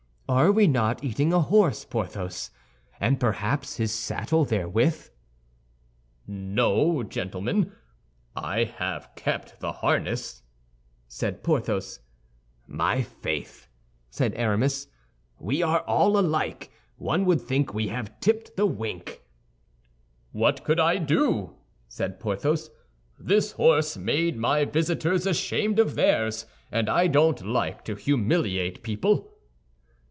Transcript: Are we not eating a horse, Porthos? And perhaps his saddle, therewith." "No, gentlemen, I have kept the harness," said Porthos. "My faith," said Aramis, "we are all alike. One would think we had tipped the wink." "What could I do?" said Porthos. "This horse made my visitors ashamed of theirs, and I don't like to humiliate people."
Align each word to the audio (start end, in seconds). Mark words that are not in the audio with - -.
Are 0.29 0.49
we 0.53 0.65
not 0.65 1.03
eating 1.03 1.33
a 1.33 1.41
horse, 1.41 1.83
Porthos? 1.83 2.51
And 3.01 3.19
perhaps 3.19 3.75
his 3.75 3.91
saddle, 3.93 4.45
therewith." 4.45 5.09
"No, 6.25 7.03
gentlemen, 7.03 7.73
I 8.33 8.63
have 8.63 9.13
kept 9.15 9.59
the 9.59 9.73
harness," 9.73 10.41
said 11.09 11.43
Porthos. 11.43 11.99
"My 12.65 13.01
faith," 13.01 13.67
said 14.09 14.33
Aramis, 14.37 14.87
"we 15.37 15.61
are 15.61 15.81
all 15.81 16.17
alike. 16.17 16.71
One 16.95 17.25
would 17.25 17.41
think 17.41 17.73
we 17.73 17.89
had 17.89 18.21
tipped 18.21 18.55
the 18.55 18.65
wink." 18.65 19.23
"What 20.31 20.63
could 20.63 20.79
I 20.79 20.95
do?" 20.95 21.57
said 21.89 22.21
Porthos. 22.21 22.69
"This 23.19 23.51
horse 23.51 23.97
made 23.97 24.37
my 24.37 24.63
visitors 24.63 25.27
ashamed 25.27 25.77
of 25.77 25.95
theirs, 25.95 26.45
and 26.71 26.87
I 26.87 27.07
don't 27.07 27.45
like 27.45 27.83
to 27.83 27.95
humiliate 27.95 28.81
people." 28.81 29.27